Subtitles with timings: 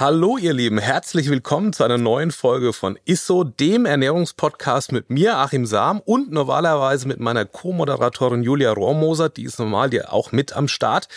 [0.00, 5.38] Hallo ihr Lieben, herzlich willkommen zu einer neuen Folge von ISSO, dem Ernährungspodcast mit mir,
[5.38, 10.52] Achim Sam und normalerweise mit meiner Co-Moderatorin Julia Rohrmoser, die ist normal die auch mit
[10.52, 11.08] am Start.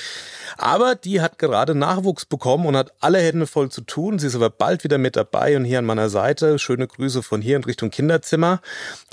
[0.57, 4.17] Aber die hat gerade Nachwuchs bekommen und hat alle Hände voll zu tun.
[4.17, 6.57] Sie ist aber bald wieder mit dabei und hier an meiner Seite.
[6.57, 8.61] Schöne Grüße von hier in Richtung Kinderzimmer.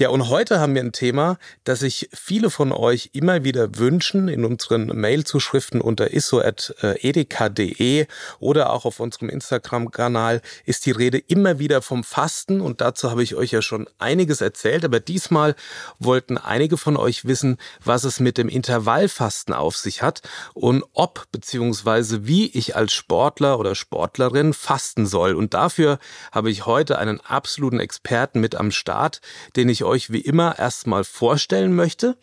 [0.00, 4.28] Ja, und heute haben wir ein Thema, das sich viele von euch immer wieder wünschen
[4.28, 8.06] in unseren Mailzuschriften unter isso.edeka.de
[8.40, 13.22] oder auch auf unserem Instagram-Kanal ist die Rede immer wieder vom Fasten und dazu habe
[13.22, 15.54] ich euch ja schon einiges erzählt, aber diesmal
[15.98, 20.22] wollten einige von euch wissen, was es mit dem Intervallfasten auf sich hat
[20.54, 25.34] und ob beziehungsweise wie ich als Sportler oder Sportlerin fasten soll.
[25.34, 25.98] Und dafür
[26.32, 29.20] habe ich heute einen absoluten Experten mit am Start,
[29.56, 32.16] den ich euch wie immer erstmal vorstellen möchte.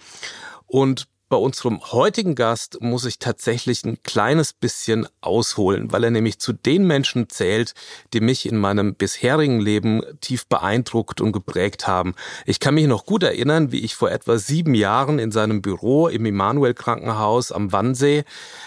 [0.67, 6.39] Und bei unserem heutigen Gast muss ich tatsächlich ein kleines bisschen ausholen, weil er nämlich
[6.39, 7.73] zu den Menschen zählt,
[8.13, 12.13] die mich in meinem bisherigen Leben tief beeindruckt und geprägt haben.
[12.45, 16.07] Ich kann mich noch gut erinnern, wie ich vor etwa sieben Jahren in seinem Büro
[16.07, 18.23] im Immanuel Krankenhaus am Wannsee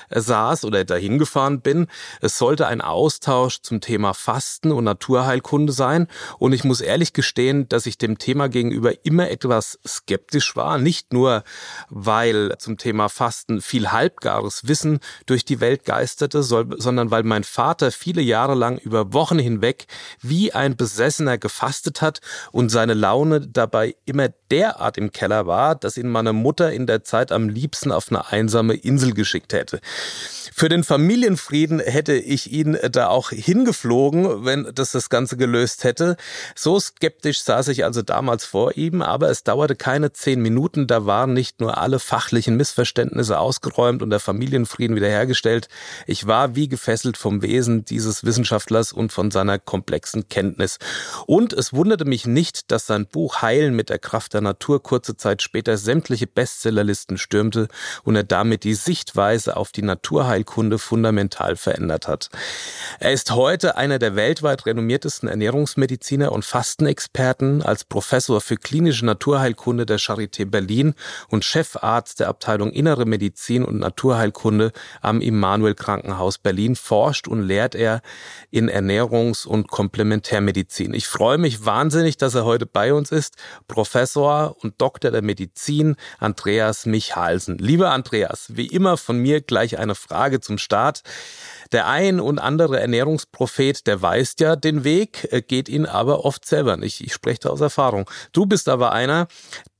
[0.08, 1.86] äh, saß oder dahin gefahren bin.
[2.20, 7.68] Es sollte ein Austausch zum Thema Fasten und Naturheilkunde sein und ich muss ehrlich gestehen,
[7.68, 11.44] dass ich dem Thema gegenüber immer etwas skeptisch war, nicht nur
[11.88, 17.92] weil zum Thema Fasten viel halbgares Wissen durch die Welt geisterte, sondern weil mein Vater
[17.92, 19.86] viele Jahre lang über Wochen hinweg
[20.22, 22.20] wie ein Besessener gefastet hat
[22.52, 27.04] und seine Laune dabei immer derart im Keller war, dass ihn meine Mutter in der
[27.04, 29.80] Zeit am liebsten auf eine einsame Insel geschickt hätte.
[30.58, 36.16] Für den Familienfrieden hätte ich ihn da auch hingeflogen, wenn das das Ganze gelöst hätte.
[36.56, 41.06] So skeptisch saß ich also damals vor ihm, aber es dauerte keine zehn Minuten, da
[41.06, 45.68] waren nicht nur alle fachlichen Missverständnisse ausgeräumt und der Familienfrieden wiederhergestellt.
[46.08, 50.80] Ich war wie gefesselt vom Wesen dieses Wissenschaftlers und von seiner komplexen Kenntnis.
[51.26, 55.16] Und es wunderte mich nicht, dass sein Buch Heilen mit der Kraft der Natur kurze
[55.16, 57.68] Zeit später sämtliche Bestsellerlisten stürmte
[58.02, 60.47] und er damit die Sichtweise auf die Naturheilkunde
[60.78, 62.30] fundamental verändert hat.
[62.98, 69.86] Er ist heute einer der weltweit renommiertesten Ernährungsmediziner und Fastenexperten als Professor für klinische Naturheilkunde
[69.86, 70.94] der Charité Berlin
[71.28, 77.74] und Chefarzt der Abteilung Innere Medizin und Naturheilkunde am Immanuel Krankenhaus Berlin forscht und lehrt
[77.74, 78.02] er
[78.50, 80.94] in Ernährungs- und Komplementärmedizin.
[80.94, 83.36] Ich freue mich wahnsinnig, dass er heute bei uns ist.
[83.66, 87.58] Professor Professor und Doktor der Medizin Andreas Michalsen.
[87.58, 91.02] Lieber Andreas, wie immer von mir gleich eine Frage zum Start.
[91.72, 96.44] Der ein und andere Ernährungsprophet, der weiß ja den Weg, äh, geht ihn aber oft
[96.46, 97.00] selber nicht.
[97.00, 98.08] Ich spreche da aus Erfahrung.
[98.32, 99.28] Du bist aber einer,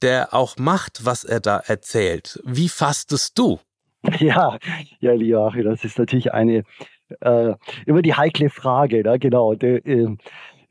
[0.03, 2.41] der auch macht, was er da erzählt.
[2.45, 3.61] Wie fastest du?
[4.21, 4.59] Ja,
[5.01, 6.63] ja, lieber das ist natürlich eine
[7.21, 7.55] äh,
[7.87, 9.19] immer die heikle Frage, ne?
[9.19, 9.55] genau.
[9.55, 9.79] De,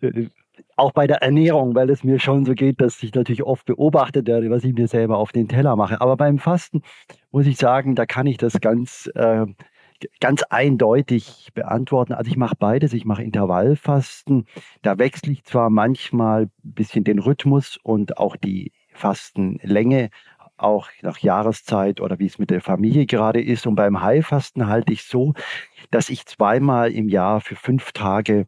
[0.02, 0.30] äh,
[0.76, 4.28] auch bei der Ernährung, weil es mir schon so geht, dass ich natürlich oft beobachtet
[4.28, 6.00] werde, was ich mir selber auf den Teller mache.
[6.02, 6.84] Aber beim Fasten
[7.32, 9.46] muss ich sagen, da kann ich das ganz, äh,
[10.20, 12.14] ganz eindeutig beantworten.
[12.14, 12.94] Also ich mache beides.
[12.94, 14.46] Ich mache Intervallfasten.
[14.82, 20.10] Da wechsle ich zwar manchmal ein bisschen den Rhythmus und auch die Fastenlänge,
[20.58, 23.68] auch nach Jahreszeit oder wie es mit der Familie gerade ist.
[23.68, 25.34] Und beim Heilfasten halte ich so,
[25.92, 28.48] dass ich zweimal im Jahr für fünf Tage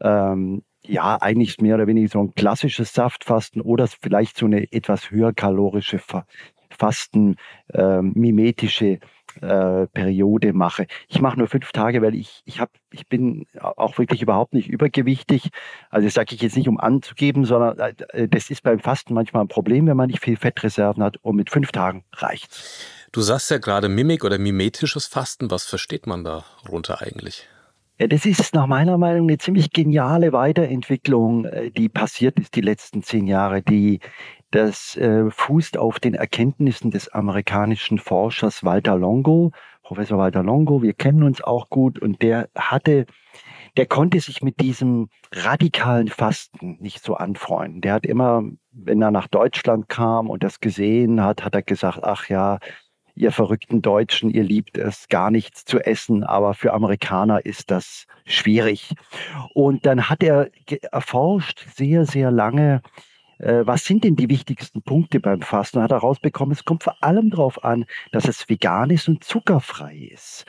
[0.00, 5.10] ähm, ja, eigentlich mehr oder weniger so ein klassisches Saftfasten oder vielleicht so eine etwas
[5.10, 5.98] höher kalorische
[6.80, 7.36] Fasten,
[7.74, 8.98] äh, mimetische
[9.40, 10.86] äh, Periode mache.
[11.08, 14.68] Ich mache nur fünf Tage, weil ich, ich, hab, ich bin auch wirklich überhaupt nicht
[14.68, 15.50] übergewichtig.
[15.90, 19.44] Also das sage ich jetzt nicht, um anzugeben, sondern äh, das ist beim Fasten manchmal
[19.44, 22.84] ein Problem, wenn man nicht viel Fettreserven hat und mit fünf Tagen reicht's.
[23.12, 25.50] Du sagst ja gerade Mimik oder mimetisches Fasten.
[25.50, 27.46] Was versteht man darunter eigentlich?
[28.00, 32.62] Ja, das ist nach meiner Meinung eine ziemlich geniale Weiterentwicklung, äh, die passiert ist die
[32.62, 33.60] letzten zehn Jahre.
[33.60, 34.00] Die,
[34.50, 39.52] das äh, fußt auf den Erkenntnissen des amerikanischen Forschers Walter Longo,
[39.82, 40.82] Professor Walter Longo.
[40.82, 43.06] Wir kennen uns auch gut und der hatte,
[43.76, 47.80] der konnte sich mit diesem radikalen Fasten nicht so anfreunden.
[47.80, 48.42] Der hat immer,
[48.72, 52.58] wenn er nach Deutschland kam und das gesehen hat, hat er gesagt, ach ja,
[53.14, 58.06] ihr verrückten Deutschen, ihr liebt es, gar nichts zu essen, aber für Amerikaner ist das
[58.24, 58.94] schwierig.
[59.54, 60.50] Und dann hat er
[60.90, 62.82] erforscht sehr, sehr lange,
[63.40, 65.78] äh, was sind denn die wichtigsten Punkte beim Fasten?
[65.78, 69.24] Und hat er rausbekommen, es kommt vor allem darauf an, dass es vegan ist und
[69.24, 70.44] zuckerfrei ist.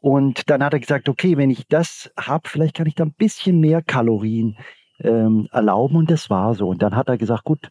[0.00, 3.12] Und dann hat er gesagt, okay, wenn ich das habe, vielleicht kann ich da ein
[3.12, 4.56] bisschen mehr Kalorien
[5.00, 6.68] ähm, erlauben und das war so.
[6.68, 7.70] Und dann hat er gesagt, gut,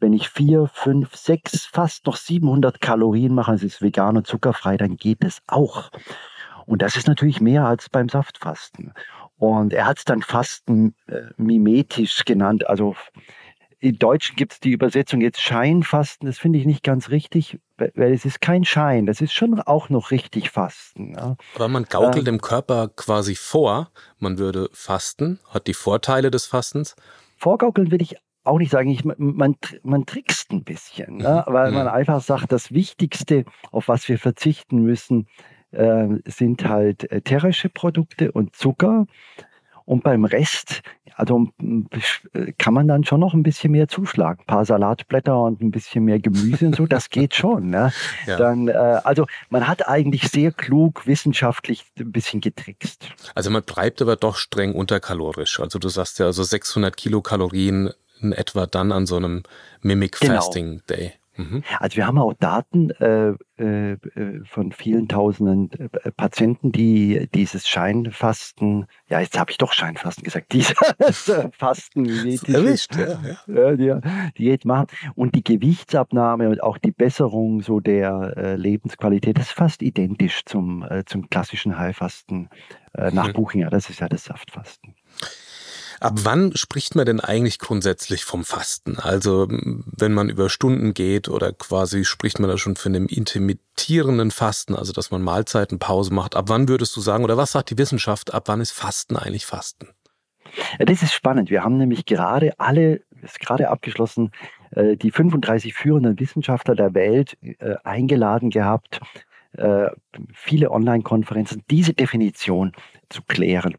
[0.00, 4.76] wenn ich vier, fünf, sechs, fast noch 700 Kalorien mache, es ist vegan und zuckerfrei,
[4.76, 5.90] dann geht es auch.
[6.66, 8.92] Und das ist natürlich mehr als beim Saftfasten.
[9.38, 12.68] Und er hat es dann Fasten äh, mimetisch genannt.
[12.68, 12.96] Also
[13.88, 16.26] im Deutschen gibt es die Übersetzung jetzt Scheinfasten.
[16.26, 19.06] Das finde ich nicht ganz richtig, weil es ist kein Schein.
[19.06, 21.14] Das ist schon auch noch richtig Fasten.
[21.14, 21.36] Ja.
[21.54, 26.46] Aber man gaukelt äh, dem Körper quasi vor, man würde fasten, hat die Vorteile des
[26.46, 26.96] Fastens.
[27.36, 31.44] Vorgaukeln will ich auch nicht sagen, ich, man, man trickst ein bisschen, ne?
[31.46, 31.52] Mhm.
[31.52, 31.92] weil man mhm.
[31.92, 35.26] einfach sagt, das Wichtigste, auf was wir verzichten müssen,
[35.72, 39.06] äh, sind halt äh, tierische Produkte und Zucker.
[39.86, 40.82] Und beim Rest,
[41.14, 41.48] also
[42.34, 44.40] äh, kann man dann schon noch ein bisschen mehr zuschlagen.
[44.40, 47.70] Ein paar Salatblätter und ein bisschen mehr Gemüse und so, das geht schon.
[47.70, 47.92] Ne?
[48.26, 48.36] Ja.
[48.36, 53.08] Dann, äh, also man hat eigentlich sehr klug wissenschaftlich ein bisschen getrickst.
[53.34, 55.60] Also man bleibt aber doch streng unterkalorisch.
[55.60, 57.90] Also du sagst ja, also 600 Kilokalorien
[58.20, 59.44] in etwa dann an so einem
[59.82, 60.34] Mimic genau.
[60.34, 61.12] Fasting Day.
[61.36, 61.62] Mhm.
[61.78, 63.96] Also wir haben auch Daten äh, äh,
[64.44, 70.52] von vielen tausenden äh, Patienten, die dieses Scheinfasten, ja jetzt habe ich doch Scheinfasten gesagt,
[70.52, 70.74] dieses
[71.52, 72.96] Fasten erwischt,
[73.46, 74.00] ja, ja.
[74.38, 79.52] Diät machen und die Gewichtsabnahme und auch die Besserung so der äh, Lebensqualität, das ist
[79.52, 82.48] fast identisch zum, äh, zum klassischen Heilfasten
[82.94, 83.32] äh, nach mhm.
[83.34, 84.94] Buchinger, das ist ja das Saftfasten.
[86.00, 88.98] Ab wann spricht man denn eigentlich grundsätzlich vom Fasten?
[88.98, 94.30] Also wenn man über Stunden geht oder quasi spricht man da schon von einem intermittierenden
[94.30, 96.36] Fasten, also dass man Mahlzeiten Pause macht.
[96.36, 99.46] Ab wann würdest du sagen, oder was sagt die Wissenschaft, ab wann ist Fasten eigentlich
[99.46, 99.88] Fasten?
[100.78, 101.50] Das ist spannend.
[101.50, 104.30] Wir haben nämlich gerade alle, ist gerade abgeschlossen,
[104.70, 109.00] äh, die 35 führenden Wissenschaftler der Welt äh, eingeladen gehabt,
[109.56, 109.90] äh,
[110.32, 112.72] viele Online-Konferenzen, diese Definition
[113.08, 113.76] zu klären.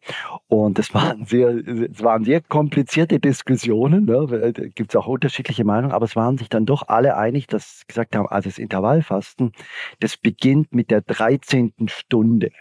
[0.48, 4.52] Und es waren sehr, es waren sehr komplizierte Diskussionen, ne?
[4.54, 7.84] da gibt es auch unterschiedliche Meinungen, aber es waren sich dann doch alle einig, dass
[7.88, 9.52] gesagt haben, also das Intervallfasten,
[10.00, 11.74] das beginnt mit der 13.
[11.88, 12.52] Stunde.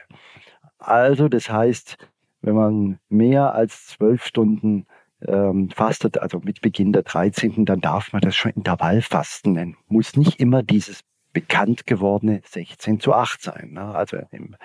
[0.79, 1.97] Also das heißt,
[2.43, 4.87] wenn man mehr als zwölf Stunden
[5.27, 9.77] ähm, fastet, also mit Beginn der 13., dann darf man das schon Intervallfasten nennen.
[9.89, 11.03] Muss nicht immer dieses
[11.37, 13.73] bekannt gewordene 16 zu 8 sein.
[13.73, 13.95] Ne?
[13.95, 14.57] Also im,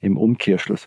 [0.00, 0.86] im Umkehrschluss.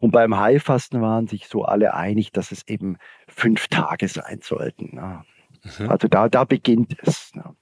[0.00, 4.94] Und beim Heilfasten waren sich so alle einig, dass es eben fünf Tage sein sollten.
[4.94, 5.24] Ne?
[5.78, 5.88] Mhm.
[5.88, 7.34] Also da, da beginnt es.
[7.34, 7.56] Ne?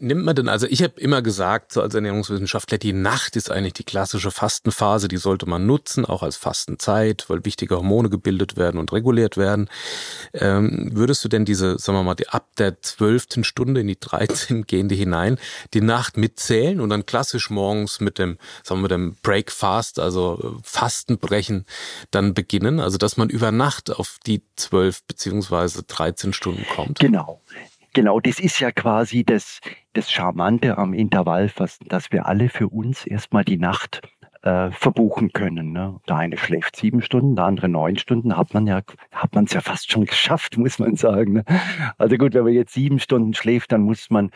[0.00, 3.74] Nimmt man denn, also ich habe immer gesagt, so als Ernährungswissenschaftler, die Nacht ist eigentlich
[3.74, 8.80] die klassische Fastenphase, die sollte man nutzen, auch als Fastenzeit, weil wichtige Hormone gebildet werden
[8.80, 9.70] und reguliert werden.
[10.32, 14.00] Ähm, würdest du denn diese, sagen wir mal, die ab der zwölften Stunde in die
[14.00, 15.38] 13 gehende hinein,
[15.74, 20.58] die Nacht mitzählen und dann klassisch morgens mit dem, sagen wir, mit dem Breakfast, also
[20.64, 21.66] Fastenbrechen,
[22.10, 22.80] dann beginnen?
[22.80, 26.98] Also dass man über Nacht auf die 12 beziehungsweise 13 Stunden kommt?
[26.98, 27.40] Genau.
[27.98, 29.58] Genau, das ist ja quasi das,
[29.92, 34.02] das Charmante am Intervallfasten, dass wir alle für uns erstmal die Nacht
[34.42, 35.72] äh, verbuchen können.
[35.72, 35.98] Ne?
[36.08, 39.52] Der eine schläft sieben Stunden, der andere neun Stunden, hat man ja, hat man es
[39.52, 41.32] ja fast schon geschafft, muss man sagen.
[41.32, 41.44] Ne?
[41.96, 44.30] Also gut, wenn man jetzt sieben Stunden schläft, dann muss man,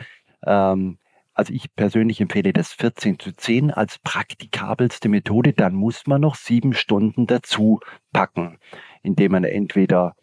[0.45, 0.97] ähm,
[1.33, 6.35] also ich persönlich empfehle das 14 zu 10 als praktikabelste Methode, dann muss man noch
[6.35, 7.79] sieben Stunden dazu
[8.11, 8.57] packen,
[9.03, 10.17] indem man entweder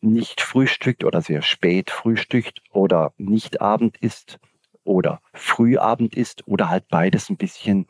[0.00, 4.38] nicht frühstückt oder sehr spät frühstückt oder nicht Abend isst
[4.84, 7.86] oder Frühabend isst oder halt beides ein bisschen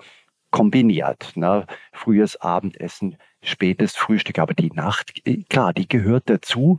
[0.50, 1.36] kombiniert.
[1.36, 1.66] Ne?
[1.92, 6.78] Frühes Abendessen, spätes Frühstück, aber die Nacht, äh, klar, die gehört dazu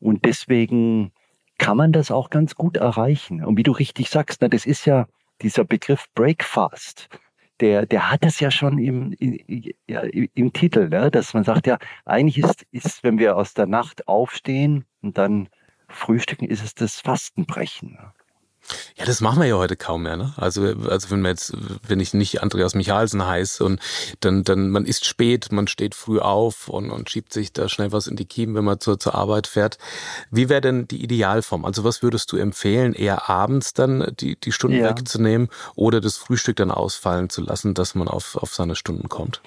[0.00, 1.12] und deswegen
[1.58, 3.44] kann man das auch ganz gut erreichen.
[3.44, 5.06] Und wie du richtig sagst, ne, das ist ja
[5.42, 7.08] dieser Begriff Breakfast
[7.60, 9.14] der, der hat das ja schon im,
[9.86, 11.10] ja, im Titel, ne?
[11.10, 15.48] dass man sagt, ja, eigentlich ist, ist, wenn wir aus der Nacht aufstehen und dann
[15.88, 17.92] frühstücken, ist es das Fastenbrechen.
[17.92, 18.12] Ne?
[18.96, 20.32] Ja, das machen wir ja heute kaum mehr, ne?
[20.36, 21.52] Also, also wenn wir jetzt,
[21.86, 23.80] wenn ich nicht Andreas Michalsen heiße und
[24.20, 27.92] dann, dann, man ist spät, man steht früh auf und, und schiebt sich da schnell
[27.92, 29.78] was in die Kiemen, wenn man zur, zur Arbeit fährt.
[30.30, 31.64] Wie wäre denn die Idealform?
[31.64, 34.90] Also was würdest du empfehlen, eher abends dann die, die Stunden ja.
[34.90, 39.40] wegzunehmen oder das Frühstück dann ausfallen zu lassen, dass man auf, auf seine Stunden kommt?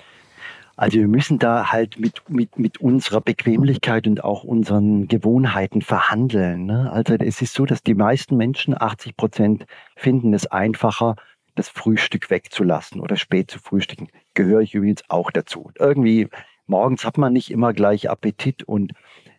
[0.77, 6.65] Also wir müssen da halt mit, mit, mit unserer Bequemlichkeit und auch unseren Gewohnheiten verhandeln.
[6.65, 6.91] Ne?
[6.91, 9.65] Also es ist so, dass die meisten Menschen, 80 Prozent,
[9.95, 11.15] finden es einfacher,
[11.55, 14.09] das Frühstück wegzulassen oder spät zu frühstücken.
[14.33, 15.71] Gehöre ich übrigens auch dazu.
[15.79, 16.27] Irgendwie
[16.67, 18.91] morgens hat man nicht immer gleich Appetit und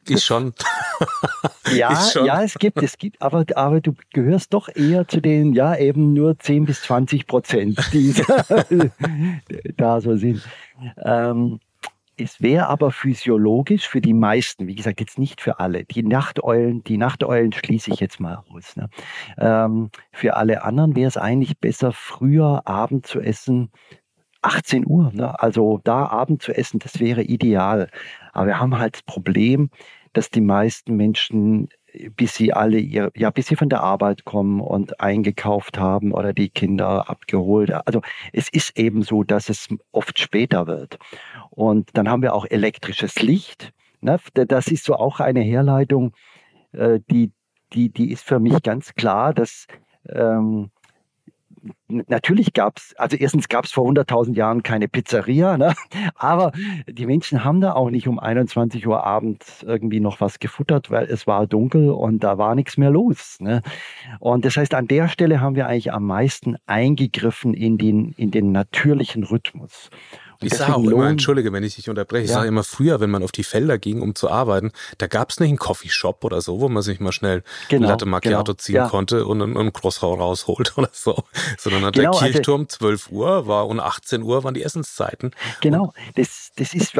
[0.08, 0.54] ich schon.
[1.74, 5.76] Ja, ja, es gibt, es gibt, aber, aber du gehörst doch eher zu den, ja,
[5.76, 8.14] eben nur 10 bis 20 Prozent, die
[9.76, 10.42] da so sind.
[11.04, 11.60] Ähm,
[12.18, 15.84] es wäre aber physiologisch für die meisten, wie gesagt, jetzt nicht für alle.
[15.84, 18.74] Die Nachteulen, die Nachteulen schließe ich jetzt mal aus.
[18.76, 18.88] Ne?
[19.36, 23.70] Ähm, für alle anderen wäre es eigentlich besser, früher Abend zu essen,
[24.40, 25.12] 18 Uhr.
[25.12, 25.38] Ne?
[25.40, 27.90] Also da Abend zu essen, das wäre ideal.
[28.32, 29.70] Aber wir haben halt das Problem,
[30.14, 31.68] dass die meisten Menschen
[32.16, 36.32] bis sie alle ihr, ja, bis sie von der Arbeit kommen und eingekauft haben oder
[36.32, 37.72] die Kinder abgeholt.
[37.86, 40.98] Also es ist eben so, dass es oft später wird.
[41.50, 43.72] Und dann haben wir auch elektrisches Licht.
[44.00, 44.18] Ne?
[44.34, 46.12] Das ist so auch eine Herleitung,
[46.72, 47.32] äh, die,
[47.72, 49.66] die, die ist für mich ganz klar, dass
[50.08, 50.70] ähm,
[51.88, 55.74] natürlich gab es, also erstens gab es vor 100.000 Jahren keine Pizzeria, ne?
[56.14, 56.52] aber
[56.88, 61.04] die Menschen haben da auch nicht um 21 Uhr abends irgendwie noch was gefuttert, weil
[61.06, 63.38] es war dunkel und da war nichts mehr los.
[63.40, 63.62] Ne?
[64.20, 68.30] Und das heißt, an der Stelle haben wir eigentlich am meisten eingegriffen in den, in
[68.30, 69.90] den natürlichen Rhythmus.
[70.40, 72.36] Ich sage auch immer, entschuldige, wenn ich dich unterbreche, ich ja.
[72.36, 75.40] sage immer früher, wenn man auf die Felder ging, um zu arbeiten, da gab es
[75.40, 78.74] nicht einen Coffeeshop oder so, wo man sich mal schnell genau, Latte Macchiato genau, ziehen
[78.76, 78.88] ja.
[78.88, 81.22] konnte und einen, Croissant rausholt oder so.
[81.58, 85.32] Sondern genau, der also Kirchturm also, 12 Uhr war und 18 Uhr waren die Essenszeiten.
[85.60, 86.94] Genau, das, das ist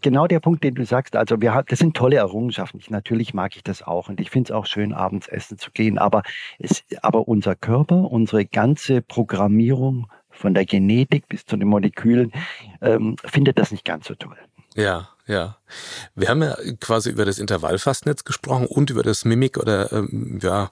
[0.00, 1.16] genau der Punkt, den du sagst.
[1.16, 2.80] Also wir haben, das sind tolle Errungenschaften.
[2.80, 5.70] Ich, natürlich mag ich das auch und ich finde es auch schön, abends essen zu
[5.70, 5.98] gehen.
[5.98, 6.22] Aber,
[6.58, 10.06] es, aber unser Körper, unsere ganze Programmierung
[10.40, 12.32] von der Genetik bis zu den Molekülen,
[12.80, 14.36] ähm, findet das nicht ganz so toll.
[14.74, 15.56] Ja, ja.
[16.14, 20.40] Wir haben ja quasi über das Intervallfasten jetzt gesprochen und über das Mimic oder ähm,
[20.42, 20.70] ja,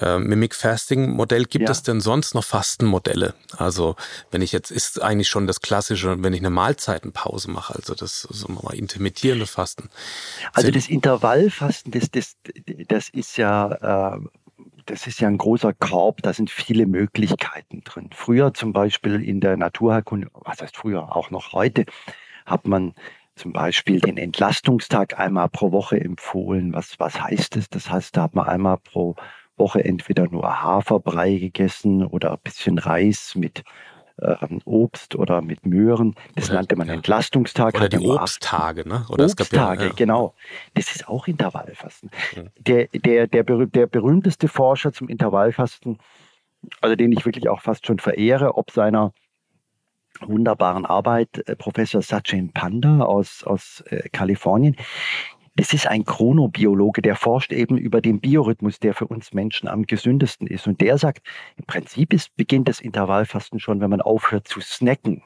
[0.00, 1.44] äh, Mimic Fasting Modell.
[1.44, 1.70] Gibt ja.
[1.70, 3.34] es denn sonst noch Fastenmodelle?
[3.56, 3.96] Also
[4.30, 8.22] wenn ich jetzt ist eigentlich schon das klassische, wenn ich eine Mahlzeitenpause mache, also das
[8.22, 9.90] so mal intermittierende Fasten.
[10.54, 12.36] Also das Intervallfasten, das das
[12.88, 14.20] das ist ja äh,
[14.90, 18.10] das ist ja ein großer Korb, da sind viele Möglichkeiten drin.
[18.12, 21.84] Früher zum Beispiel in der Naturheilkunde, was heißt früher, auch noch heute,
[22.44, 22.94] hat man
[23.36, 26.72] zum Beispiel den Entlastungstag einmal pro Woche empfohlen.
[26.72, 27.70] Was, was heißt das?
[27.70, 29.14] Das heißt, da hat man einmal pro
[29.56, 33.62] Woche entweder nur Haferbrei gegessen oder ein bisschen Reis mit
[34.22, 36.14] ähm, Obst oder mit Möhren.
[36.34, 36.94] Das oder, nannte man ja.
[36.94, 37.74] Entlastungstag.
[37.74, 39.06] Oder die Obsttage, ne?
[39.08, 39.94] Oder Obsttage, ja, ja.
[39.94, 40.34] genau.
[40.74, 42.10] Das ist auch Intervallfasten.
[42.58, 45.98] Der, der, der, der berühmteste Forscher zum Intervallfasten,
[46.80, 49.12] also den ich wirklich auch fast schon verehre, ob seiner
[50.20, 54.76] wunderbaren Arbeit, äh, Professor Sachin Panda aus, aus äh, Kalifornien,
[55.56, 59.86] es ist ein Chronobiologe, der forscht eben über den Biorhythmus, der für uns Menschen am
[59.86, 60.66] gesündesten ist.
[60.66, 61.26] Und der sagt,
[61.56, 65.22] im Prinzip ist, beginnt das Intervallfasten schon, wenn man aufhört zu snacken.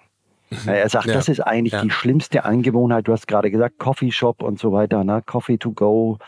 [0.50, 0.68] Mhm.
[0.68, 1.14] Er sagt, ja.
[1.14, 1.82] das ist eigentlich ja.
[1.82, 3.06] die schlimmste Angewohnheit.
[3.06, 5.22] Du hast gerade gesagt, Coffeeshop und so weiter, ne?
[5.24, 6.18] Coffee to go,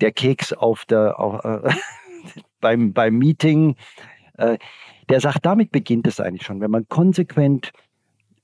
[0.00, 1.70] der Keks auf der, auf, äh,
[2.60, 3.76] beim, beim Meeting.
[4.38, 4.58] Äh,
[5.08, 6.60] der sagt, damit beginnt es eigentlich schon.
[6.60, 7.72] Wenn man konsequent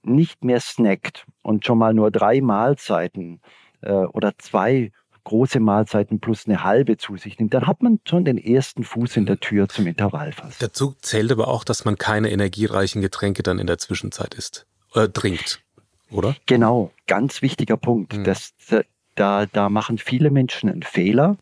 [0.03, 3.41] nicht mehr snackt und schon mal nur drei Mahlzeiten
[3.83, 4.93] oder zwei
[5.29, 9.19] große Mahlzeiten plus eine halbe zu sich nimmt, dann hat man schon den ersten Fuß
[9.19, 10.57] in der Tür zum Intervallfasten.
[10.59, 15.09] Dazu zählt aber auch, dass man keine energiereichen Getränke dann in der Zwischenzeit isst, äh,
[15.09, 15.63] trinkt,
[16.11, 16.35] oder?
[16.47, 18.17] Genau, ganz wichtiger Punkt.
[18.17, 18.25] Mhm.
[18.25, 18.55] Das,
[19.17, 21.37] da, da machen viele Menschen einen Fehler,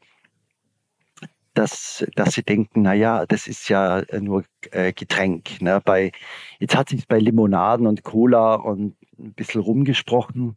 [1.55, 5.63] dass, dass sie denken, naja, das ist ja nur äh, Getränk.
[5.63, 5.81] Ne?
[5.85, 6.11] Bei,
[6.59, 10.57] jetzt hat sich bei Limonaden und Cola und ein bisschen rumgesprochen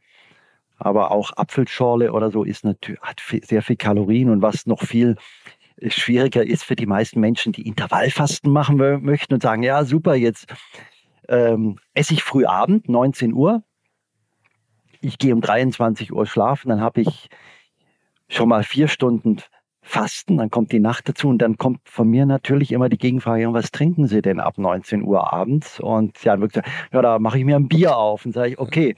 [0.79, 4.29] aber auch Apfelschorle oder so ist natürlich, hat sehr viel Kalorien.
[4.29, 5.17] Und was noch viel
[5.87, 10.47] schwieriger ist für die meisten Menschen, die Intervallfasten machen möchten und sagen, ja super, jetzt
[11.27, 13.63] ähm, esse ich früh Abend, 19 Uhr,
[15.01, 17.29] ich gehe um 23 Uhr schlafen, dann habe ich
[18.27, 19.37] schon mal vier Stunden
[19.89, 23.51] Fasten, dann kommt die Nacht dazu und dann kommt von mir natürlich immer die Gegenfrage,
[23.53, 25.79] was trinken Sie denn ab 19 Uhr abends?
[25.79, 28.59] Und sie haben gesagt, ja, da mache ich mir ein Bier auf und sage ich,
[28.59, 28.95] okay,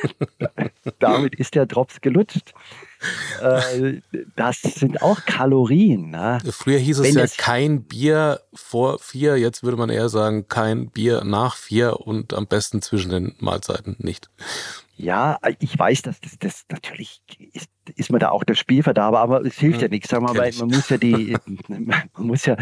[0.98, 2.54] damit ist der Drops gelutscht.
[3.42, 4.00] Äh,
[4.34, 6.08] das sind auch Kalorien.
[6.08, 6.38] Ne?
[6.50, 10.88] Früher hieß es Wenn ja kein Bier vor vier, jetzt würde man eher sagen, kein
[10.88, 14.30] Bier nach vier und am besten zwischen den Mahlzeiten nicht.
[14.96, 17.20] Ja, ich weiß, dass das, das natürlich
[17.52, 20.08] ist, ist man da auch der Spielverderber, aber es hilft ja, ja nichts.
[20.10, 21.36] Sag mal, weil man muss ja die,
[21.68, 22.56] man muss ja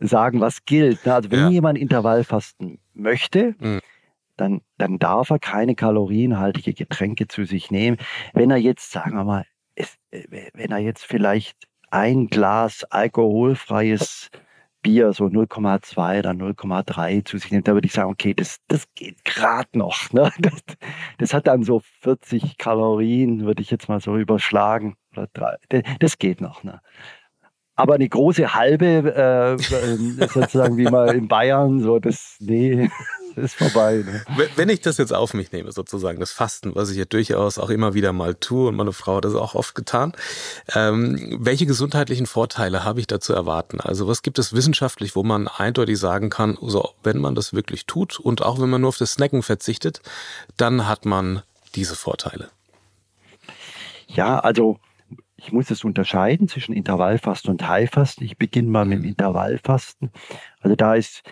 [0.00, 1.04] sagen, was gilt.
[1.06, 1.14] Ne?
[1.14, 1.48] Also wenn ja.
[1.50, 3.80] jemand Intervallfasten möchte, mhm.
[4.36, 7.98] dann, dann darf er keine kalorienhaltige Getränke zu sich nehmen.
[8.32, 14.30] Wenn er jetzt, sagen wir mal, es, wenn er jetzt vielleicht ein Glas alkoholfreies
[14.82, 18.86] Bier so 0,2 oder 0,3 zu sich nimmt, da würde ich sagen, okay, das, das
[18.94, 20.12] geht gerade noch.
[20.12, 20.30] Ne?
[20.40, 20.54] Das,
[21.18, 24.96] das, hat dann so 40 Kalorien, würde ich jetzt mal so überschlagen.
[25.12, 25.56] Oder drei.
[26.00, 26.64] Das, geht noch.
[26.64, 26.80] Ne?
[27.76, 28.86] Aber eine große halbe,
[29.16, 32.90] äh, äh sozusagen wie mal in Bayern, so das, nee,
[33.36, 34.04] ist vorbei.
[34.04, 34.24] Ne?
[34.56, 37.70] Wenn ich das jetzt auf mich nehme, sozusagen, das Fasten, was ich ja durchaus auch
[37.70, 40.12] immer wieder mal tue und meine Frau hat das auch oft getan,
[40.74, 43.80] ähm, welche gesundheitlichen Vorteile habe ich da zu erwarten?
[43.80, 47.86] Also was gibt es wissenschaftlich, wo man eindeutig sagen kann, so, wenn man das wirklich
[47.86, 50.00] tut und auch wenn man nur auf das Snacken verzichtet,
[50.56, 51.42] dann hat man
[51.74, 52.50] diese Vorteile?
[54.08, 54.78] Ja, also
[55.36, 58.24] ich muss es unterscheiden zwischen Intervallfasten und Heilfasten.
[58.24, 60.10] Ich beginne mal mit dem Intervallfasten.
[60.60, 61.22] Also da ist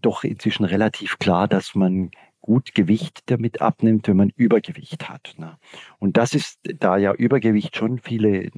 [0.00, 5.34] doch inzwischen relativ klar, dass man gut Gewicht damit abnimmt, wenn man Übergewicht hat.
[5.38, 5.58] Ne?
[5.98, 8.50] Und das ist, da ja Übergewicht schon viele,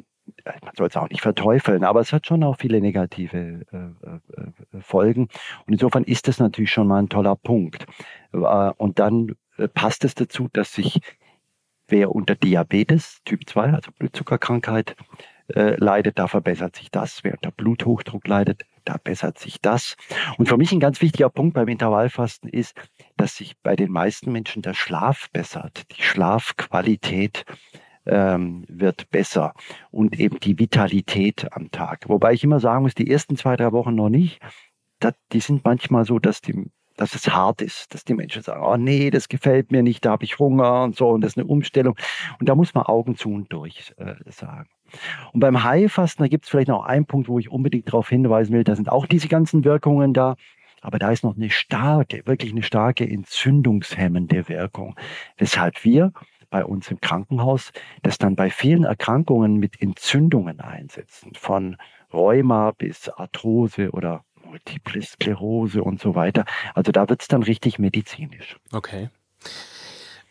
[0.44, 4.80] man soll es auch nicht verteufeln, aber es hat schon auch viele negative äh, äh,
[4.80, 5.28] Folgen.
[5.66, 7.86] Und insofern ist das natürlich schon mal ein toller Punkt.
[8.32, 11.00] Äh, und dann äh, passt es dazu, dass sich
[11.88, 14.96] Wer unter Diabetes Typ 2, also Blutzuckerkrankheit,
[15.48, 17.22] äh, leidet, da verbessert sich das.
[17.22, 19.96] Wer unter Bluthochdruck leidet, da bessert sich das.
[20.38, 22.74] Und für mich ein ganz wichtiger Punkt beim Intervallfasten ist,
[23.16, 25.82] dass sich bei den meisten Menschen der Schlaf bessert.
[25.96, 27.44] Die Schlafqualität
[28.06, 29.54] ähm, wird besser
[29.90, 32.08] und eben die Vitalität am Tag.
[32.08, 34.40] Wobei ich immer sagen muss, die ersten zwei, drei Wochen noch nicht.
[34.98, 38.62] Das, die sind manchmal so, dass die dass es hart ist, dass die Menschen sagen,
[38.62, 41.38] oh nee, das gefällt mir nicht, da habe ich Hunger und so und das ist
[41.38, 41.96] eine Umstellung.
[42.38, 44.68] Und da muss man Augen zu und durch äh, sagen.
[45.32, 48.52] Und beim Heilfasten, da gibt es vielleicht noch einen Punkt, wo ich unbedingt darauf hinweisen
[48.52, 50.36] will, da sind auch diese ganzen Wirkungen da.
[50.80, 54.96] Aber da ist noch eine starke, wirklich eine starke entzündungshemmende Wirkung.
[55.38, 56.12] Weshalb wir
[56.50, 57.72] bei uns im Krankenhaus
[58.02, 61.32] das dann bei vielen Erkrankungen mit Entzündungen einsetzen.
[61.34, 61.76] Von
[62.12, 66.44] Rheuma bis Arthrose oder Multiple Sklerose und so weiter.
[66.74, 68.56] Also da wird es dann richtig medizinisch.
[68.72, 69.08] Okay.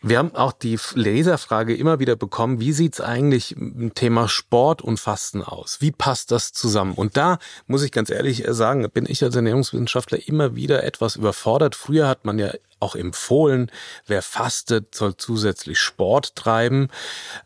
[0.04, 4.98] Wir haben auch die Laserfrage immer wieder bekommen, wie sieht's eigentlich im Thema Sport und
[4.98, 5.78] Fasten aus?
[5.80, 6.94] Wie passt das zusammen?
[6.94, 11.76] Und da muss ich ganz ehrlich sagen, bin ich als Ernährungswissenschaftler immer wieder etwas überfordert.
[11.76, 13.70] Früher hat man ja auch empfohlen,
[14.06, 16.88] wer fastet, soll zusätzlich Sport treiben.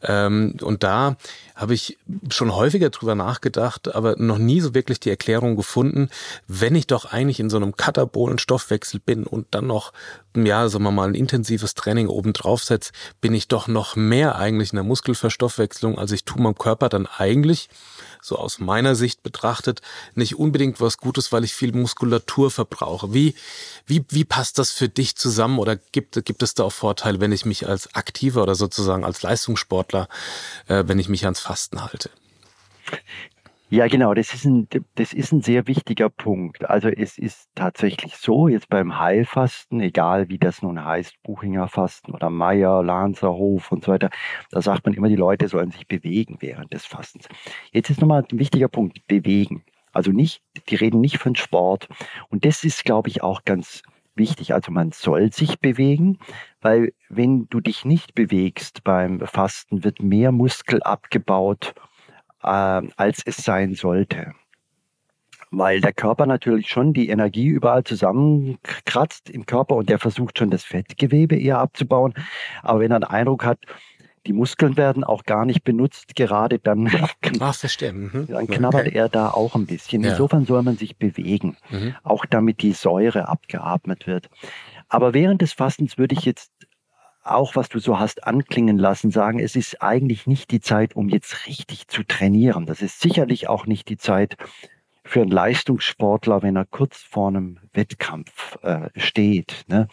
[0.03, 1.17] Ähm, und da
[1.55, 1.99] habe ich
[2.31, 6.11] schon häufiger drüber nachgedacht, aber noch nie so wirklich die Erklärung gefunden,
[6.47, 9.93] wenn ich doch eigentlich in so einem katabolen Stoffwechsel bin und dann noch,
[10.37, 14.37] ja, sagen wir mal, ein intensives Training oben drauf setze, bin ich doch noch mehr
[14.37, 17.69] eigentlich in der Muskelverstoffwechslung, als ich tue meinem Körper dann eigentlich
[18.27, 19.83] so aus meiner Sicht betrachtet,
[20.15, 23.15] nicht unbedingt was Gutes, weil ich viel Muskulatur verbrauche.
[23.15, 23.35] Wie,
[23.87, 27.33] wie, wie passt das für dich zusammen oder gibt, gibt es da auch Vorteile, wenn
[27.33, 30.09] ich mich als Aktiver oder sozusagen als Leistungssportler,
[30.67, 32.11] äh, wenn ich mich ans Fasten halte?
[33.69, 36.71] Ja, genau, das ist, ein, das ist ein sehr wichtiger Punkt.
[36.71, 42.13] Also es ist tatsächlich so, jetzt beim Heilfasten, egal wie das nun heißt, Buchinger Fasten
[42.13, 44.11] oder Meier, Lanzerhof und so weiter,
[44.53, 47.27] da sagt man immer, die Leute sollen sich bewegen während des Fastens.
[47.73, 49.65] Jetzt ist nochmal ein wichtiger Punkt, bewegen.
[49.93, 51.89] Also nicht, die reden nicht von Sport.
[52.29, 53.83] Und das ist, glaube ich, auch ganz
[54.15, 54.55] wichtig.
[54.55, 56.21] Also man soll sich bewegen,
[56.61, 61.75] weil wenn du dich nicht bewegst beim Fasten, wird mehr Muskel abgebaut
[62.43, 64.33] äh, als es sein sollte.
[65.51, 70.51] Weil der Körper natürlich schon die Energie überall zusammenkratzt im Körper und der versucht schon
[70.51, 72.15] das Fettgewebe eher abzubauen.
[72.63, 73.59] Aber wenn er den Eindruck hat,
[74.27, 77.15] die Muskeln werden auch gar nicht benutzt, gerade dann, Ach,
[78.13, 78.27] mhm.
[78.29, 78.97] dann knabbert okay.
[78.97, 80.05] er da auch ein bisschen.
[80.05, 80.47] Insofern ja.
[80.47, 81.95] soll man sich bewegen, mhm.
[82.03, 84.29] auch damit die Säure abgeatmet wird.
[84.89, 86.51] Aber während des Fastens würde ich jetzt
[87.31, 91.09] auch was du so hast anklingen lassen, sagen, es ist eigentlich nicht die Zeit, um
[91.09, 92.67] jetzt richtig zu trainieren.
[92.67, 94.37] Das ist sicherlich auch nicht die Zeit
[95.05, 99.65] für einen Leistungssportler, wenn er kurz vor einem Wettkampf äh, steht.
[99.69, 99.89] Ne?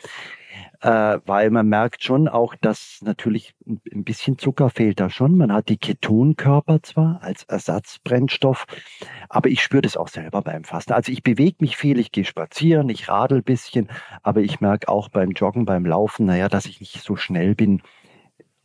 [0.83, 5.37] Äh, weil man merkt schon auch, dass natürlich ein bisschen Zucker fehlt da schon.
[5.37, 8.65] Man hat die Ketonkörper zwar als Ersatzbrennstoff,
[9.29, 10.91] aber ich spüre das auch selber beim Fasten.
[10.91, 13.87] Also ich bewege mich viel, ich gehe spazieren, ich radel ein bisschen,
[14.23, 17.81] aber ich merke auch beim Joggen, beim Laufen, naja, dass ich nicht so schnell bin,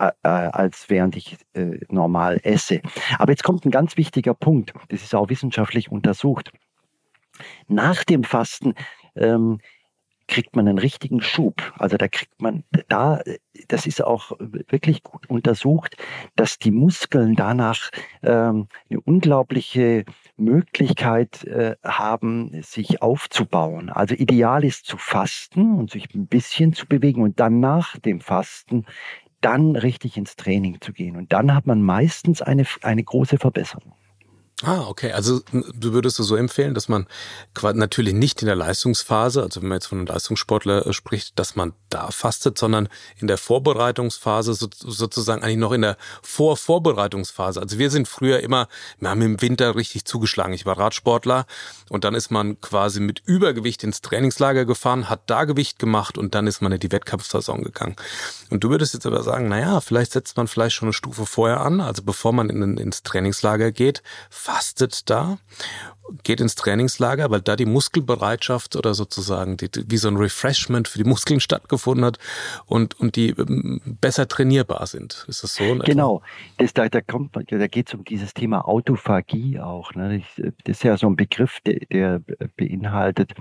[0.00, 2.80] äh, äh, als während ich äh, normal esse.
[3.20, 6.50] Aber jetzt kommt ein ganz wichtiger Punkt, das ist auch wissenschaftlich untersucht.
[7.68, 8.74] Nach dem Fasten
[9.14, 9.60] ähm,
[10.28, 11.72] kriegt man einen richtigen Schub.
[11.78, 13.20] Also da kriegt man, da,
[13.66, 15.96] das ist auch wirklich gut untersucht,
[16.36, 17.90] dass die Muskeln danach
[18.22, 20.04] ähm, eine unglaubliche
[20.36, 23.90] Möglichkeit äh, haben, sich aufzubauen.
[23.90, 28.20] Also ideal ist zu fasten und sich ein bisschen zu bewegen und dann nach dem
[28.20, 28.84] Fasten
[29.40, 31.16] dann richtig ins Training zu gehen.
[31.16, 33.94] Und dann hat man meistens eine, eine große Verbesserung.
[34.64, 35.12] Ah, okay.
[35.12, 37.06] Also du würdest so empfehlen, dass man
[37.74, 41.54] natürlich nicht in der Leistungsphase, also wenn man jetzt von einem Leistungssportler äh, spricht, dass
[41.54, 47.60] man da fastet, sondern in der Vorbereitungsphase sozusagen eigentlich noch in der Vorvorbereitungsphase.
[47.60, 48.66] Also wir sind früher immer,
[48.98, 50.52] wir haben im Winter richtig zugeschlagen.
[50.54, 51.46] Ich war Radsportler
[51.88, 56.34] und dann ist man quasi mit Übergewicht ins Trainingslager gefahren, hat da Gewicht gemacht und
[56.34, 57.94] dann ist man in die Wettkampfsaison gegangen.
[58.50, 61.60] Und du würdest jetzt aber sagen, naja, vielleicht setzt man vielleicht schon eine Stufe vorher
[61.60, 64.02] an, also bevor man in, ins Trainingslager geht,
[64.48, 65.36] fastet da,
[66.22, 70.96] geht ins Trainingslager, weil da die Muskelbereitschaft oder sozusagen die, wie so ein Refreshment für
[70.96, 72.18] die Muskeln stattgefunden hat
[72.64, 75.26] und, und die ähm, besser trainierbar sind.
[75.28, 75.78] Ist das so?
[75.84, 76.22] Genau.
[76.56, 79.94] Das, da, da, da geht es um dieses Thema Autophagie auch.
[79.94, 80.22] Ne?
[80.38, 82.22] Das ist ja so ein Begriff, der, der
[82.56, 83.34] beinhaltet,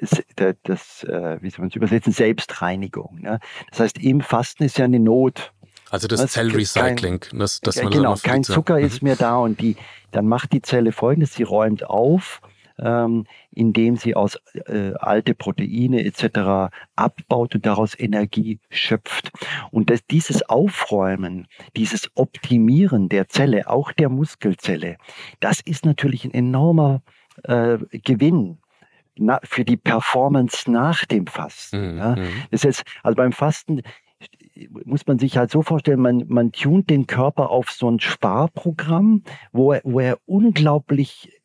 [0.00, 0.22] das,
[0.62, 3.20] das, äh, wie soll man es übersetzen, Selbstreinigung.
[3.20, 3.38] Ne?
[3.70, 5.52] Das heißt, im Fasten ist ja eine Not.
[5.90, 9.08] Also das, das Zellrecycling, das, das man Genau, kein Zucker ist mhm.
[9.08, 9.76] mehr da und die,
[10.10, 12.40] dann macht die Zelle folgendes, sie räumt auf,
[12.78, 16.74] ähm, indem sie aus äh, alte Proteine etc.
[16.94, 19.30] abbaut und daraus Energie schöpft.
[19.70, 21.46] Und das, dieses Aufräumen,
[21.76, 24.98] dieses Optimieren der Zelle, auch der Muskelzelle,
[25.40, 27.02] das ist natürlich ein enormer
[27.44, 28.58] äh, Gewinn
[29.18, 31.92] na, für die Performance nach dem Fasten.
[31.92, 31.98] Mhm.
[31.98, 32.16] Ja.
[32.16, 32.42] Mhm.
[32.50, 33.82] Das heißt, also beim Fasten
[34.84, 39.22] muss man sich halt so vorstellen, man, man tunt den Körper auf so ein Sparprogramm,
[39.52, 41.40] wo er, wo er unglaublich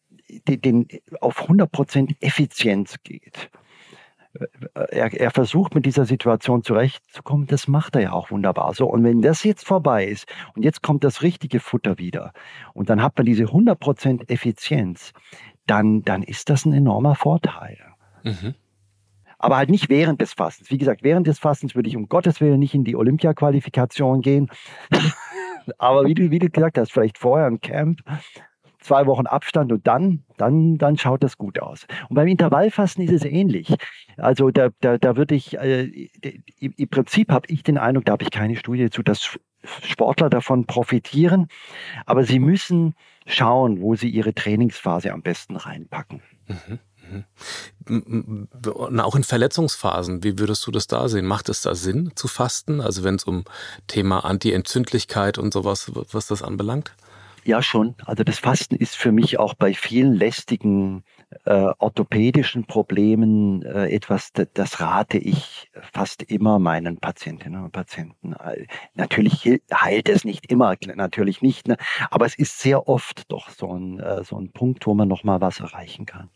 [0.48, 0.88] den, den
[1.20, 3.50] auf 100% Effizienz geht.
[4.74, 8.74] Er, er, versucht mit dieser Situation zurechtzukommen, das macht er ja auch wunderbar.
[8.74, 12.32] So, und wenn das jetzt vorbei ist und jetzt kommt das richtige Futter wieder
[12.74, 15.12] und dann hat man diese 100% Effizienz,
[15.68, 17.78] dann, dann ist das ein enormer Vorteil.
[18.24, 18.56] Mhm
[19.42, 20.70] aber halt nicht während des Fastens.
[20.70, 24.50] Wie gesagt, während des Fastens würde ich um Gottes Willen nicht in die Olympia-Qualifikation gehen.
[25.78, 28.02] aber wie du, wie du gesagt hast, vielleicht vorher ein Camp,
[28.80, 31.88] zwei Wochen Abstand und dann, dann, dann schaut das gut aus.
[32.10, 33.76] Und beim Intervallfasten ist es ähnlich.
[34.18, 36.10] Also da, da, da würde ich, äh,
[36.60, 40.66] im Prinzip habe ich den Eindruck, da habe ich keine Studie dazu, dass Sportler davon
[40.66, 41.48] profitieren,
[42.06, 42.96] aber sie müssen
[43.28, 46.22] schauen, wo sie ihre Trainingsphase am besten reinpacken.
[46.48, 46.80] Mhm.
[47.88, 51.26] Und auch in Verletzungsphasen, wie würdest du das da sehen?
[51.26, 52.82] Macht es da Sinn zu fasten?
[52.82, 53.44] Also wenn es um
[53.88, 56.94] Thema Anti-Entzündlichkeit und sowas, was das anbelangt?
[57.44, 57.96] Ja, schon.
[58.06, 61.04] Also das Fasten ist für mich auch bei vielen lästigen
[61.46, 68.36] äh, orthopädischen Problemen äh, etwas, das, rate ich fast immer meinen Patientinnen und Patienten.
[68.94, 71.78] Natürlich heilt es nicht immer, natürlich nicht, ne?
[72.12, 75.42] aber es ist sehr oft doch so ein, äh, so ein Punkt, wo man nochmal
[75.42, 76.30] was erreichen kann.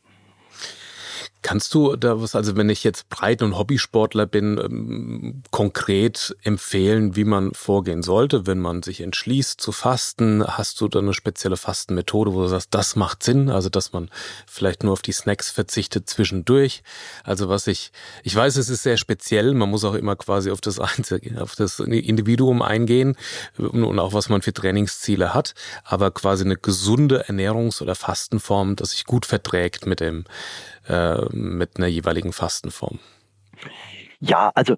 [1.45, 7.15] Kannst du da was, also wenn ich jetzt Breit- und Hobbysportler bin, ähm, konkret empfehlen,
[7.15, 10.43] wie man vorgehen sollte, wenn man sich entschließt zu fasten?
[10.43, 13.51] Hast du da eine spezielle Fastenmethode, wo du sagst, das macht Sinn?
[13.51, 14.09] Also, dass man
[14.47, 16.81] vielleicht nur auf die Snacks verzichtet zwischendurch?
[17.23, 17.91] Also, was ich,
[18.23, 19.53] ich weiß, es ist sehr speziell.
[19.53, 23.17] Man muss auch immer quasi auf das Einzel auf das Individuum eingehen
[23.59, 25.53] und auch was man für Trainingsziele hat.
[25.83, 30.25] Aber quasi eine gesunde Ernährungs- oder Fastenform, das sich gut verträgt mit dem,
[30.87, 32.99] äh, mit einer jeweiligen Fastenform?
[34.19, 34.75] Ja, also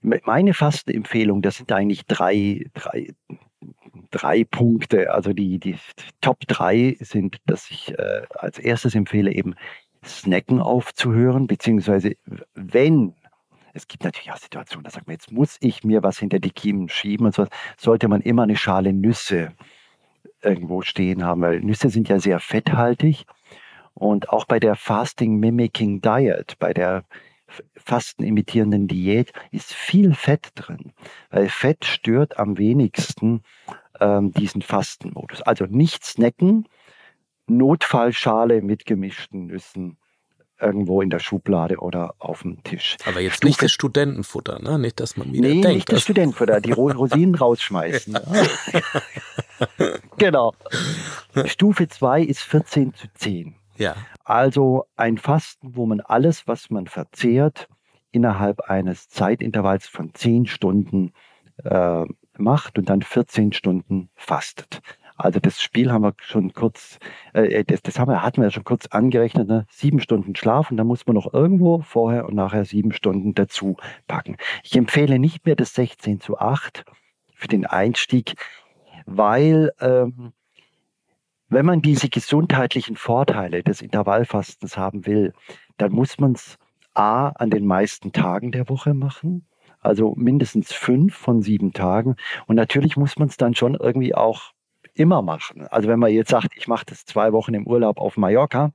[0.00, 3.14] meine Fastenempfehlung, das sind eigentlich drei, drei,
[4.10, 5.12] drei Punkte.
[5.12, 5.76] Also die, die
[6.20, 9.54] Top drei sind, dass ich äh, als erstes empfehle, eben
[10.04, 12.14] Snacken aufzuhören, beziehungsweise
[12.54, 13.14] wenn
[13.74, 16.50] es gibt natürlich auch Situationen, da sagt man, jetzt muss ich mir was hinter die
[16.50, 19.52] Kiemen schieben und so, sollte man immer eine Schale Nüsse
[20.42, 23.24] irgendwo stehen haben, weil Nüsse sind ja sehr fetthaltig
[23.98, 27.04] und auch bei der Fasting Mimicking Diet, bei der
[27.76, 30.92] Fasten imitierenden Diät, ist viel Fett drin,
[31.30, 33.42] weil Fett stört am wenigsten
[34.00, 35.42] ähm, diesen Fastenmodus.
[35.42, 36.68] Also nicht snacken,
[37.46, 39.96] Notfallschale mit gemischten Nüssen
[40.60, 42.96] irgendwo in der Schublade oder auf dem Tisch.
[43.06, 44.78] Aber jetzt Stufe, nicht das Studentenfutter, ne?
[44.78, 45.76] Nicht, dass man wieder nee, denkt.
[45.76, 48.18] nicht das Studentenfutter, die Rosinen rausschmeißen.
[50.18, 50.54] genau.
[51.44, 53.54] Stufe 2 ist 14 zu 10.
[53.78, 53.96] Ja.
[54.24, 57.68] Also ein Fasten, wo man alles, was man verzehrt,
[58.10, 61.12] innerhalb eines Zeitintervalls von 10 Stunden
[61.64, 62.04] äh,
[62.36, 64.80] macht und dann 14 Stunden fastet.
[65.16, 66.98] Also das Spiel haben wir schon kurz,
[67.32, 69.66] äh, das, das haben wir, hatten wir ja schon kurz angerechnet, ne?
[69.68, 73.76] sieben Stunden Schlaf und da muss man noch irgendwo vorher und nachher sieben Stunden dazu
[74.06, 74.36] packen.
[74.62, 76.84] Ich empfehle nicht mehr das 16 zu 8
[77.34, 78.34] für den Einstieg,
[79.06, 80.32] weil ähm,
[81.48, 85.32] wenn man diese gesundheitlichen Vorteile des Intervallfastens haben will,
[85.76, 86.58] dann muss man es
[86.94, 89.46] A an den meisten Tagen der Woche machen,
[89.80, 92.16] also mindestens fünf von sieben Tagen.
[92.46, 94.52] Und natürlich muss man es dann schon irgendwie auch
[94.94, 95.66] immer machen.
[95.68, 98.72] Also wenn man jetzt sagt, ich mache das zwei Wochen im Urlaub auf Mallorca,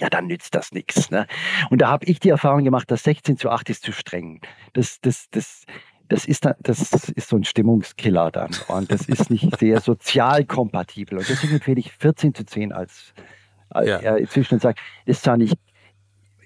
[0.00, 1.10] ja, dann nützt das nichts.
[1.10, 1.26] Ne?
[1.70, 4.40] Und da habe ich die Erfahrung gemacht, dass 16 zu 8 ist zu streng.
[4.72, 5.64] Das, das, das,
[6.08, 8.50] das ist, das ist so ein Stimmungskiller dann.
[8.68, 11.18] Und das ist nicht sehr sozial kompatibel.
[11.18, 13.14] Und deswegen empfehle ich 14 zu 10 als,
[13.70, 13.98] als ja.
[13.98, 15.56] äh, inzwischen sage, ist zwar nicht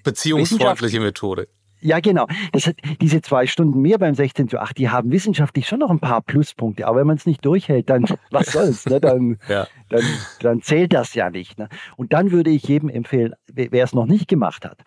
[0.03, 1.47] beziehungsfreundliche Methode.
[1.81, 2.27] Ja, genau.
[2.51, 5.99] Das diese zwei Stunden mehr beim 16 zu 8, die haben wissenschaftlich schon noch ein
[5.99, 6.85] paar Pluspunkte.
[6.85, 8.85] Aber wenn man es nicht durchhält, dann was soll's?
[8.85, 8.99] Ne?
[8.99, 9.67] Dann, ja.
[9.89, 10.03] dann,
[10.41, 11.57] dann zählt das ja nicht.
[11.57, 11.69] Ne?
[11.95, 14.79] Und dann würde ich jedem empfehlen, wer es noch nicht gemacht hat,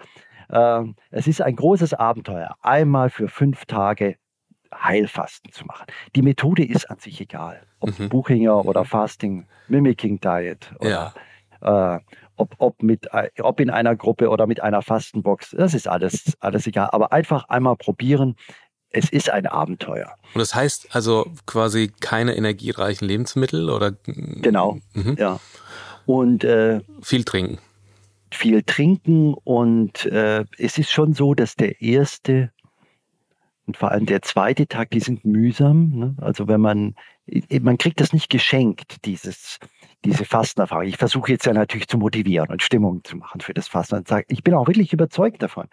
[0.50, 4.16] äh, es ist ein großes Abenteuer, einmal für fünf Tage
[4.72, 5.86] Heilfasten zu machen.
[6.14, 7.62] Die Methode ist an sich egal.
[7.80, 8.08] Ob mhm.
[8.08, 11.12] Buchinger oder Fasting, Mimicking Diet oder
[11.60, 11.96] ja.
[11.96, 12.00] äh,
[12.36, 13.08] ob, ob, mit,
[13.40, 16.88] ob in einer Gruppe oder mit einer Fastenbox, das ist alles, alles egal.
[16.92, 18.36] Aber einfach einmal probieren.
[18.94, 20.16] Es ist ein Abenteuer.
[20.34, 23.92] Und das heißt also quasi keine energiereichen Lebensmittel oder?
[24.04, 25.16] Genau, mhm.
[25.18, 25.40] ja.
[26.04, 27.58] Und äh, viel trinken.
[28.30, 32.50] Viel trinken und äh, es ist schon so, dass der erste
[33.72, 35.88] und vor allem der zweite Tag, die sind mühsam.
[35.94, 36.14] Ne?
[36.20, 36.94] Also wenn man,
[37.62, 39.58] man kriegt das nicht geschenkt, dieses,
[40.04, 40.84] diese Fastenerfahrung.
[40.84, 44.06] Ich versuche jetzt ja natürlich zu motivieren und Stimmung zu machen für das Fasten und
[44.08, 45.68] sage, ich bin auch wirklich überzeugt davon.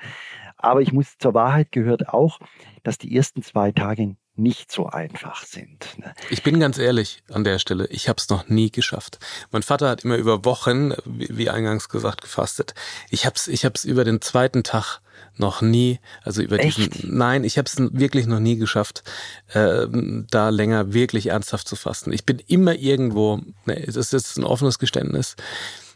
[0.55, 2.39] Aber ich muss zur Wahrheit gehört auch,
[2.83, 5.99] dass die ersten zwei Tage nicht so einfach sind.
[5.99, 6.13] Ne?
[6.29, 9.19] Ich bin ganz ehrlich an der Stelle, ich habe es noch nie geschafft.
[9.51, 12.75] Mein Vater hat immer über Wochen, wie, eingangs gesagt, gefastet.
[13.09, 15.01] Ich habe es ich über den zweiten Tag
[15.39, 16.78] noch nie, also über Echt?
[16.78, 19.04] diesen, nein, ich habe es wirklich noch nie geschafft,
[19.54, 19.88] äh,
[20.30, 22.12] da länger wirklich ernsthaft zu fasten.
[22.12, 25.36] Ich bin immer irgendwo, ne, das ist jetzt ein offenes Geständnis,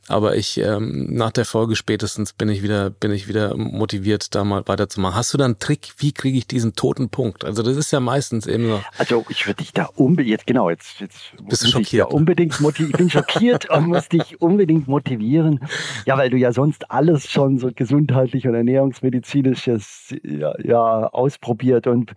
[0.07, 4.43] aber ich, ähm, nach der Folge spätestens bin ich wieder, bin ich wieder motiviert, da
[4.43, 5.15] mal weiterzumachen.
[5.15, 5.93] Hast du da einen Trick?
[5.97, 7.45] Wie kriege ich diesen toten Punkt?
[7.45, 8.81] Also das ist ja meistens eben so.
[8.97, 11.93] Also ich würde dich da unbedingt, jetzt genau, jetzt, jetzt bist du schockiert.
[11.93, 12.91] Ja unbedingt motivieren.
[12.91, 15.61] Ich bin schockiert und muss dich unbedingt motivieren.
[16.05, 22.13] Ja, weil du ja sonst alles schon so gesundheitlich und ernährungsmedizinisches ja, ja ausprobiert und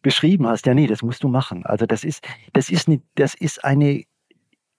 [0.00, 0.64] beschrieben hast.
[0.66, 1.66] Ja, nee, das musst du machen.
[1.66, 4.04] Also das ist, das ist, eine, das ist eine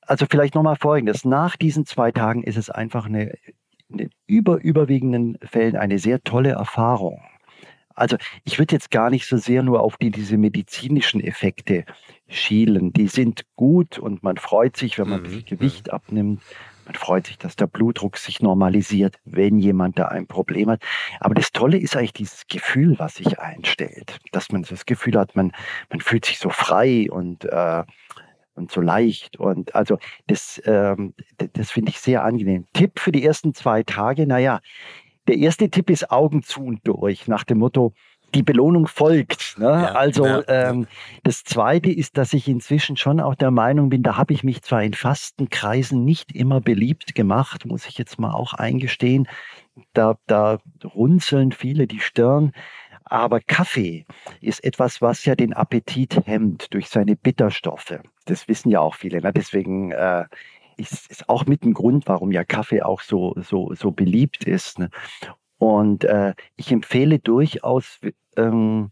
[0.10, 1.24] also vielleicht nochmal Folgendes.
[1.24, 3.36] Nach diesen zwei Tagen ist es einfach eine,
[3.90, 7.22] in über, überwiegenden Fällen eine sehr tolle Erfahrung.
[7.94, 11.86] Also ich würde jetzt gar nicht so sehr nur auf die, diese medizinischen Effekte
[12.28, 12.92] schielen.
[12.94, 15.46] Die sind gut und man freut sich, wenn man mhm.
[15.46, 15.94] Gewicht mhm.
[15.94, 16.42] abnimmt.
[16.86, 20.82] Man freut sich, dass der Blutdruck sich normalisiert, wenn jemand da ein Problem hat.
[21.20, 24.18] Aber das Tolle ist eigentlich dieses Gefühl, was sich einstellt.
[24.32, 25.52] Dass man das Gefühl hat, man,
[25.92, 27.84] man fühlt sich so frei und äh,
[28.60, 29.38] und so leicht.
[29.38, 31.14] Und also das, ähm,
[31.54, 32.66] das finde ich sehr angenehm.
[32.74, 34.60] Tipp für die ersten zwei Tage, naja,
[35.28, 37.94] der erste Tipp ist Augen zu und durch, nach dem Motto,
[38.36, 39.58] die Belohnung folgt.
[39.58, 39.66] Ne?
[39.66, 40.88] Ja, also ja, ähm,
[41.24, 44.62] das Zweite ist, dass ich inzwischen schon auch der Meinung bin, da habe ich mich
[44.62, 49.28] zwar in Fastenkreisen nicht immer beliebt gemacht, muss ich jetzt mal auch eingestehen.
[49.94, 52.52] Da, da runzeln viele die Stirn.
[53.10, 54.06] Aber Kaffee
[54.40, 58.00] ist etwas, was ja den Appetit hemmt durch seine Bitterstoffe.
[58.26, 59.22] Das wissen ja auch viele.
[59.22, 59.34] Ne?
[59.34, 60.26] Deswegen äh,
[60.78, 64.78] ist, ist auch mit ein Grund, warum ja Kaffee auch so, so, so beliebt ist.
[64.78, 64.90] Ne?
[65.58, 68.00] Und äh, ich empfehle durchaus,
[68.38, 68.92] ähm,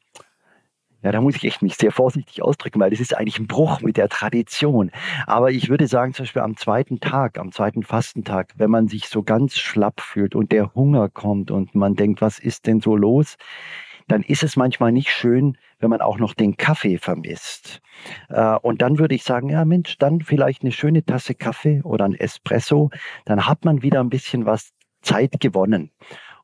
[1.04, 3.82] ja, da muss ich echt mich sehr vorsichtig ausdrücken, weil das ist eigentlich ein Bruch
[3.82, 4.92] mit der Tradition.
[5.28, 9.08] Aber ich würde sagen, zum Beispiel am zweiten Tag, am zweiten Fastentag, wenn man sich
[9.08, 12.96] so ganz schlapp fühlt und der Hunger kommt und man denkt, was ist denn so
[12.96, 13.38] los?
[14.08, 17.82] Dann ist es manchmal nicht schön, wenn man auch noch den Kaffee vermisst.
[18.30, 22.06] Äh, und dann würde ich sagen, ja Mensch, dann vielleicht eine schöne Tasse Kaffee oder
[22.06, 22.90] ein Espresso,
[23.26, 25.92] dann hat man wieder ein bisschen was Zeit gewonnen.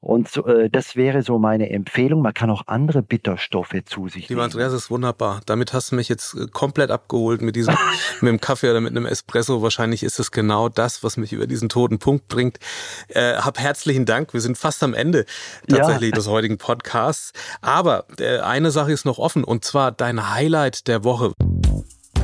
[0.04, 2.22] Und so, äh, das wäre so meine Empfehlung.
[2.22, 4.52] Man kann auch andere Bitterstoffe zu sich Lieber nehmen.
[4.52, 5.40] Lieber Andreas, ist wunderbar.
[5.46, 7.78] Damit hast du mich jetzt äh, komplett abgeholt mit diesem,
[8.22, 9.62] mit dem Kaffee oder mit einem Espresso.
[9.62, 12.60] Wahrscheinlich ist es genau das, was mich über diesen toten Punkt bringt.
[13.08, 14.34] Äh, hab herzlichen Dank.
[14.34, 15.26] Wir sind fast am Ende
[15.70, 16.16] tatsächlich ja.
[16.16, 17.32] des heutigen Podcasts.
[17.62, 21.32] Aber äh, eine Sache ist noch offen und zwar dein Highlight der Woche.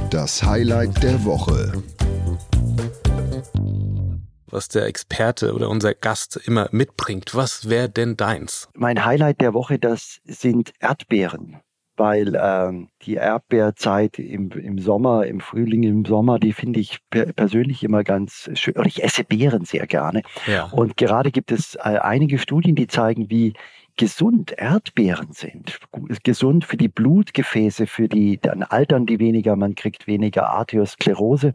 [0.10, 1.72] Das Highlight der Woche
[4.52, 7.36] was der Experte oder unser Gast immer mitbringt.
[7.36, 8.70] Was wäre denn deins?
[8.74, 11.60] Mein Highlight der Woche, das sind Erdbeeren.
[11.96, 17.34] Weil ähm, die Erdbeerzeit im, im Sommer, im Frühling, im Sommer, die finde ich per
[17.34, 18.76] persönlich immer ganz schön.
[18.76, 20.22] Oder ich esse Beeren sehr gerne.
[20.48, 20.70] Ja.
[20.72, 23.54] Und gerade gibt es äh, einige Studien, die zeigen, wie
[24.00, 25.78] gesund Erdbeeren sind.
[26.24, 31.54] Gesund für die Blutgefäße, für die, dann altern die weniger, man kriegt weniger Arteriosklerose.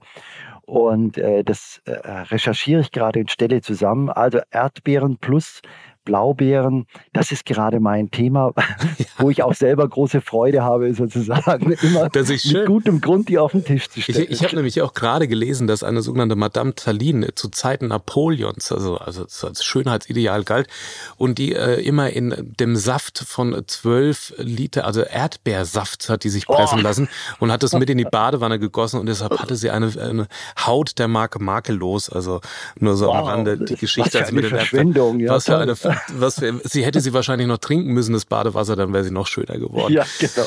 [0.66, 4.08] Und äh, das äh, recherchiere ich gerade in Stelle zusammen.
[4.10, 5.60] Also Erdbeeren plus
[6.04, 8.52] Blaubeeren, das ist gerade mein Thema,
[8.98, 9.06] ja.
[9.18, 12.60] wo ich auch selber große Freude habe, sozusagen immer das ist schön.
[12.60, 14.24] mit gutem Grund die auf den Tisch zu stellen.
[14.24, 18.72] Ich, ich habe nämlich auch gerade gelesen, dass eine sogenannte Madame Tallinn zu Zeiten Napoleons,
[18.72, 20.68] also, also als Schönheitsideal galt
[21.16, 26.46] und die äh, immer in dem Saft von zwölf Liter, also Erdbeersaft hat die sich
[26.46, 26.82] pressen oh.
[26.82, 30.26] lassen und hat das mit in die Badewanne gegossen und deshalb hatte sie eine, eine
[30.66, 32.40] Haut der Marke makellos, also
[32.78, 33.16] nur so wow.
[33.16, 34.20] am Rande die Geschichte.
[34.20, 35.32] Was für eine Verschwendung, ja.
[35.32, 35.74] Was für eine,
[36.12, 39.26] was für, sie hätte sie wahrscheinlich noch trinken müssen, das Badewasser, dann wäre sie noch
[39.26, 39.92] schöner geworden.
[39.92, 40.46] Ja, genau.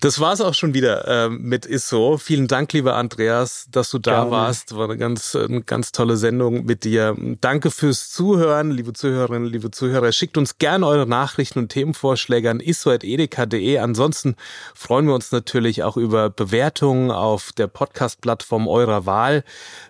[0.00, 2.18] Das war's auch schon wieder äh, mit Isso.
[2.18, 4.30] Vielen Dank, lieber Andreas, dass du da Gerne.
[4.30, 4.76] warst.
[4.76, 7.16] War eine ganz, eine ganz tolle Sendung mit dir.
[7.40, 10.12] Danke fürs Zuhören, liebe Zuhörerinnen, liebe Zuhörer.
[10.12, 13.78] Schickt uns gerne eure Nachrichten und Themenvorschläge an isso.edeka.de.
[13.78, 14.36] Ansonsten
[14.74, 19.44] freuen wir uns natürlich auch über Bewertungen auf der Podcast-Plattform eurer Wahl.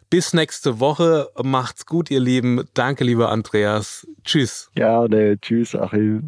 [0.08, 1.28] Bis nächste Woche.
[1.42, 2.62] Macht's gut, ihr Lieben.
[2.74, 4.06] Danke, lieber Andreas.
[4.24, 4.70] Tschüss.
[4.74, 5.40] Gerne.
[5.40, 6.22] Tschüss, Achim.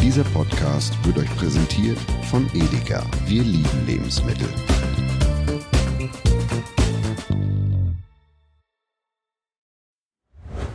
[0.00, 1.98] Dieser Podcast wird euch präsentiert
[2.30, 3.04] von Edeka.
[3.26, 4.48] Wir lieben Lebensmittel.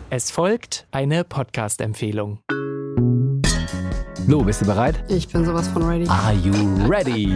[0.09, 2.39] Es folgt eine Podcast-Empfehlung.
[4.27, 5.03] Lo, bist du bereit?
[5.09, 6.07] Ich bin sowas von ready.
[6.07, 6.53] Are you
[6.87, 7.35] ready?